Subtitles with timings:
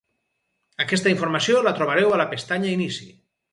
[0.85, 3.11] Aquesta informació la trobareu a la pestanya Inici.